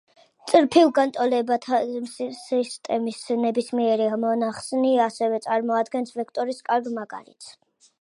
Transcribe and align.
წრფივ 0.51 0.87
განტოლებათა 0.99 1.81
სისტემის 2.15 3.21
ნებისმიერი 3.43 4.09
ამონახსნი 4.17 4.97
ასევე 5.07 5.41
წარმოადგენს 5.47 6.19
ვექტორის 6.21 6.69
კარგ 6.73 6.95
მაგალითს. 7.01 7.57